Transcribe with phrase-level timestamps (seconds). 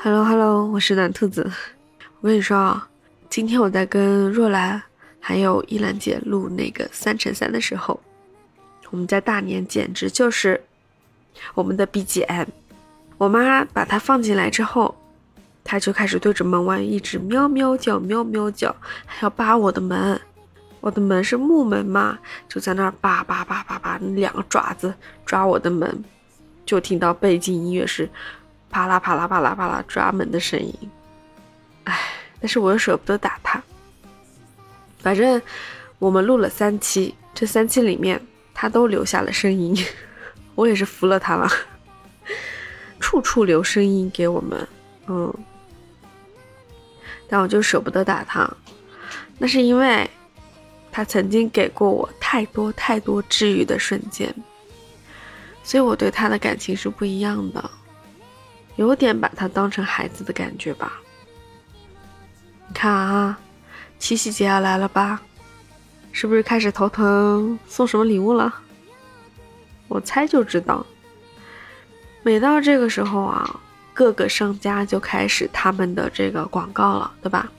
[0.00, 1.50] Hello Hello，我是暖兔子。
[2.20, 2.88] 我跟你说啊，
[3.28, 4.80] 今天我在跟若兰
[5.18, 7.98] 还有依兰姐录那个三乘三的时候，
[8.90, 10.62] 我们家大年简直就是
[11.52, 12.46] 我们的 BGM。
[13.16, 14.96] 我妈把它放进来之后，
[15.64, 20.18] 它就开始对着门外一直喵喵叫，喵喵叫，还要扒我的门。
[20.80, 22.16] 我的门是木门嘛，
[22.48, 24.94] 就在那儿扒扒扒扒扒，两个爪子
[25.26, 26.04] 抓我的门，
[26.64, 28.08] 就听到背景音乐是。
[28.70, 30.74] 啪啦啪啦啪啦啪啦，抓门的声音，
[31.84, 31.98] 唉，
[32.40, 33.62] 但是我又舍不得打他。
[34.98, 35.40] 反正
[35.98, 38.20] 我们录了三期，这三期里面
[38.52, 39.76] 他都留下了声音，
[40.54, 41.48] 我也是服了他了，
[43.00, 44.68] 处处留声音给我们，
[45.06, 45.32] 嗯。
[47.30, 48.50] 但我就舍不得打他，
[49.38, 50.08] 那是因为
[50.90, 54.34] 他曾经给过我太多太多治愈的瞬间，
[55.62, 57.70] 所以我对他的感情是不一样的。
[58.78, 60.92] 有点把他当成孩子的感觉吧。
[62.68, 63.36] 你看啊，
[63.98, 65.20] 七夕节要来了吧？
[66.12, 68.54] 是不是开始头疼送什么礼物了？
[69.88, 70.86] 我猜就知道。
[72.22, 73.60] 每到这个时候啊，
[73.92, 77.50] 各个商家就开始他们的这个广告了，对吧？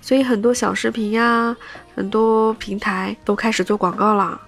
[0.00, 1.54] 所以很多小视频呀，
[1.94, 4.40] 很多平台都开始做广告了。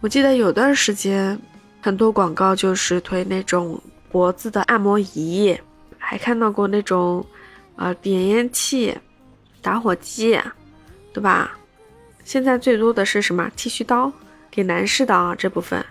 [0.00, 1.38] 我记得有段时间，
[1.82, 3.78] 很多广告就是推那种。
[4.16, 5.54] 脖子的按摩仪，
[5.98, 7.22] 还看到过那种，
[7.76, 8.96] 呃，点烟器、
[9.60, 10.40] 打火机，
[11.12, 11.50] 对吧？
[12.24, 13.50] 现在最多的是什么？
[13.54, 14.10] 剃须刀，
[14.50, 15.84] 给男士的啊这部分。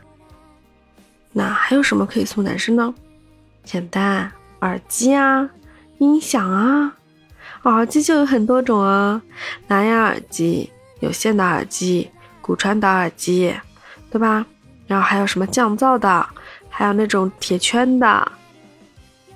[1.33, 2.95] 那还有什么可以送男生呢？
[3.63, 5.47] 简单，耳机啊，
[5.99, 6.95] 音响啊，
[7.61, 9.21] 耳机就有很多种啊，
[9.67, 12.09] 蓝牙耳机、有线的耳机、
[12.41, 13.53] 骨传导耳机，
[14.09, 14.47] 对吧？
[14.87, 16.27] 然后还有什么降噪的？
[16.77, 18.31] 还有那种铁圈的，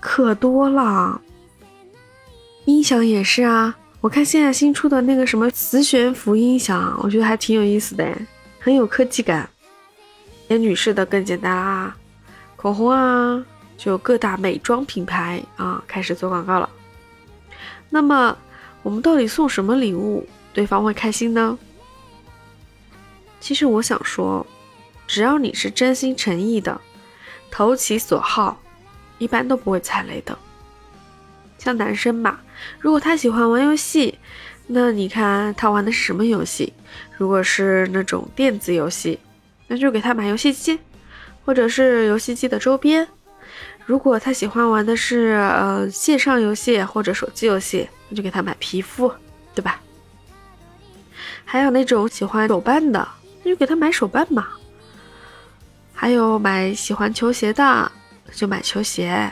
[0.02, 1.22] 可多了。
[2.66, 8.14] 音响也是啊，我看现在新出的那个什么磁悬浮音响，我觉得还挺有意思的，
[8.60, 9.50] 很有科技感。
[10.50, 11.96] 连女士的更简单啦，
[12.58, 13.42] 口红啊，
[13.78, 16.70] 就各大美妆品牌啊开始做广告了。
[17.90, 18.38] 那么
[18.84, 21.58] 我们到底送什么礼物，对方会开心呢？
[23.40, 24.46] 其实我想说，
[25.08, 26.82] 只要你是真心诚意的。
[27.52, 28.60] 投其所好，
[29.18, 30.38] 一般都不会踩雷的。
[31.58, 32.42] 像男生吧，
[32.80, 34.18] 如果他喜欢玩游戏，
[34.68, 36.72] 那你看他玩的是什么游戏？
[37.18, 39.20] 如果是那种电子游戏，
[39.68, 40.80] 那就给他买游戏机，
[41.44, 43.08] 或者是游戏机的周边。
[43.86, 49.12] 如果他喜欢玩的是呃线上游戏或者手机游戏，那就给他买皮肤，
[49.54, 49.82] 对吧？
[51.44, 53.06] 还有那种喜欢手办的，
[53.44, 54.48] 那就给他买手办嘛。
[56.02, 57.92] 还有买喜欢球鞋的，
[58.32, 59.30] 就买球鞋。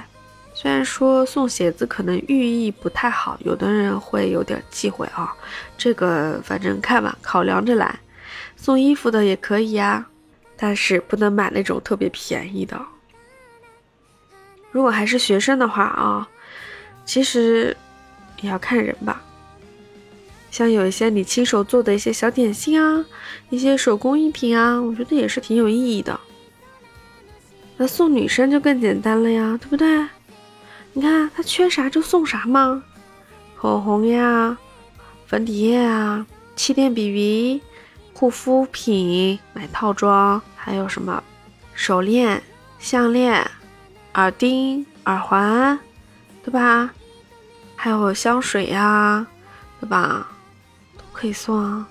[0.54, 5.34] 虽然说送鞋子可能寓意不太好，有的人会有点忌讳啊。
[5.78, 7.98] 这个反正看吧，考量着来。
[8.58, 10.08] 送衣服的也可以呀，
[10.58, 12.78] 但是不能买那种特别便宜的。
[14.70, 16.28] 如果还是学生的话啊，
[17.06, 17.78] 其实
[18.42, 19.24] 也要看人吧。
[20.52, 23.06] 像有一些你亲手做的一些小点心啊，
[23.50, 26.20] 一些手工艺品啊，我觉得也是挺有意义的。
[27.78, 30.08] 那送女生就更简单了呀，对不对？
[30.94, 32.84] 你看她缺啥就送啥嘛，
[33.56, 34.58] 口红呀、
[35.28, 37.62] 粉底液啊、气垫 BB、
[38.14, 41.24] 护肤品买套装，还有什么
[41.76, 42.42] 手链、
[42.80, 43.48] 项链、
[44.16, 45.80] 耳钉、耳环，
[46.44, 46.92] 对吧？
[47.76, 49.28] 还有香水呀，
[49.80, 50.28] 对吧？
[50.98, 51.88] 都可以送啊。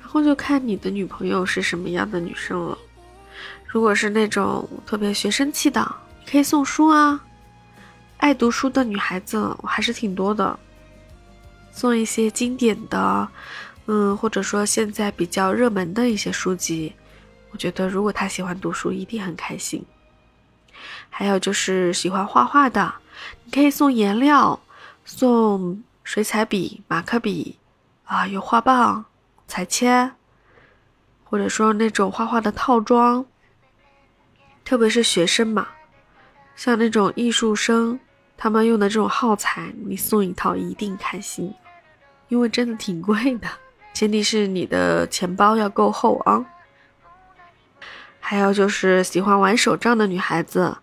[0.00, 2.76] 然后就看你的女朋友是什么样的女生了。
[3.68, 5.94] 如果是那种特别学生气的，
[6.26, 7.22] 可以送书啊。
[8.16, 10.58] 爱读书的女孩子我还是挺多的，
[11.70, 13.28] 送一些经典的，
[13.86, 16.94] 嗯，或者说现在比较热门的一些书籍，
[17.50, 19.84] 我觉得如果她喜欢读书，一定很开心。
[21.10, 22.94] 还有就是喜欢画画的，
[23.44, 24.58] 你可以送颜料，
[25.04, 27.58] 送水彩笔、马克笔，
[28.04, 29.04] 啊，油画棒、
[29.46, 30.12] 彩铅，
[31.24, 33.26] 或者说那种画画的套装。
[34.68, 35.66] 特别是学生嘛，
[36.54, 37.98] 像那种艺术生，
[38.36, 41.54] 他们用的这种耗材，你送一套一定开心，
[42.28, 43.48] 因为真的挺贵的，
[43.94, 46.44] 前提是你的钱包要够厚啊。
[48.20, 50.76] 还有就是喜欢玩手账的女孩子，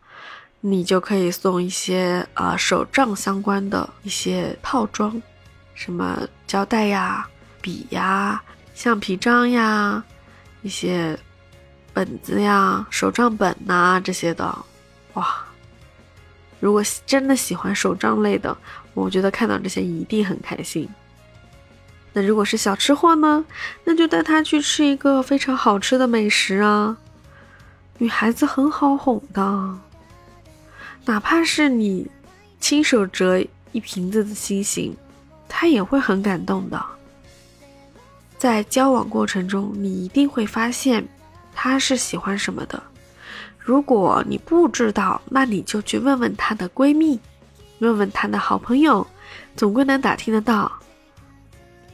[0.62, 5.22] 你就可以送一些呃手账相关的一些套装，
[5.76, 7.30] 什么胶带呀、
[7.62, 8.42] 笔呀、
[8.74, 10.04] 橡皮章呀，
[10.64, 11.16] 一些。
[11.96, 14.54] 本子呀，手账本呐，这些的，
[15.14, 15.34] 哇，
[16.60, 18.56] 如果真的喜欢手账类的，
[18.94, 20.90] 我觉得看到这些一定很开心。
[22.12, 23.46] 那如果是小吃货呢？
[23.86, 26.98] 那就带他去吃一个非常好吃的美食啊！
[27.98, 29.80] 女孩子很好哄的，
[31.06, 32.12] 哪怕是你
[32.60, 34.98] 亲手折一瓶子的星星，
[35.48, 36.86] 她也会很感动的。
[38.38, 41.08] 在交往过程中，你一定会发现
[41.56, 42.84] 她是喜欢什么的。
[43.58, 47.20] 如果你不知道，那你就去问问她的闺蜜，
[47.80, 49.08] 问问她的好朋友，
[49.56, 50.72] 总归能打听得到。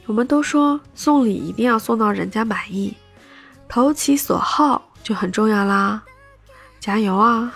[0.04, 2.94] 我们都说送礼一定要送到人家满意，
[3.68, 6.02] 投其所好就很重要啦，
[6.80, 7.54] 加油啊，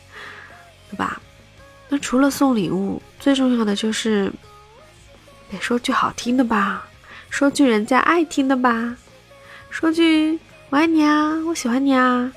[0.90, 1.20] 对吧？
[1.88, 4.30] 那除了送礼物，最重要的就是
[5.50, 6.86] 得说句好听的吧，
[7.30, 8.96] 说句人家爱听的吧，
[9.70, 10.38] 说句
[10.74, 12.32] 我爱你啊，我喜欢你啊，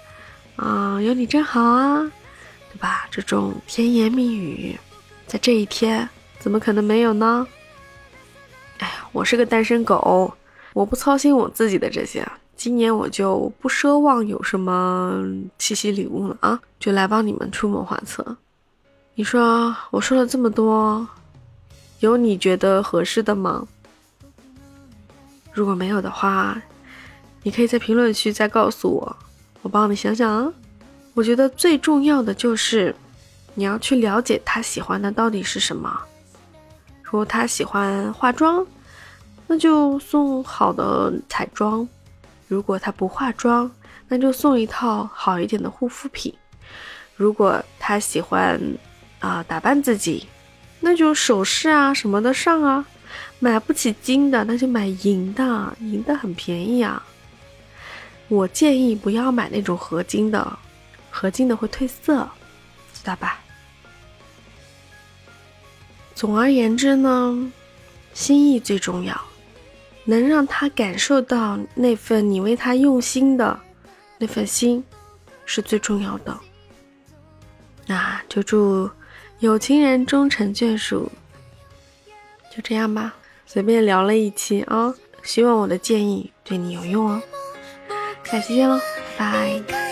[0.58, 2.00] 啊，有你真好啊，
[2.72, 3.08] 对吧？
[3.10, 4.78] 这种甜言蜜语，
[5.26, 6.08] 在这一天
[6.38, 7.48] 怎么可能没有呢？
[8.78, 10.32] 哎呀，我是个单身狗，
[10.74, 12.24] 我不操心我自己的这些。
[12.56, 15.20] 今年我就不奢望有什么
[15.58, 18.38] 七夕礼物了啊，就来帮你们出谋划策。
[19.16, 21.08] 你说我说了这么多，
[22.02, 23.68] 有你觉得合适的吗？
[25.52, 26.62] 如果没有的话，
[27.48, 29.18] 你可以在评论区再告诉我，
[29.62, 30.52] 我帮你想想啊。
[31.14, 32.94] 我觉得最重要的就是
[33.54, 35.98] 你要去了解他喜欢的到底是什么。
[37.02, 38.68] 如果他喜欢化妆，
[39.48, 41.88] 那就送好的彩妆；
[42.50, 43.72] 如果他不化妆，
[44.10, 46.34] 那就送一套好一点的护肤品；
[47.16, 48.60] 如果他喜欢
[49.20, 50.28] 啊打扮自己，
[50.82, 52.86] 那就首饰啊什么的上啊。
[53.40, 57.02] 买不起金的，那就买银的，银的很便宜啊。
[58.30, 60.60] 我建议不要买那种合金的，
[61.10, 62.30] 合金的会褪色，
[62.94, 63.40] 知道吧？
[66.14, 67.52] 总而言之呢，
[68.14, 69.20] 心意最重要，
[70.04, 73.60] 能让他感受到那份你为他用心的
[74.18, 74.84] 那份心，
[75.46, 76.38] 是最重要的。
[77.86, 78.90] 那就祝
[79.40, 81.10] 有情人终成眷属。
[82.54, 83.16] 就这样吧，
[83.46, 84.94] 随便聊了一期啊，
[85.24, 87.22] 希望我的建议对你有用哦。
[88.30, 88.80] 下期见喽，
[89.18, 89.87] 拜。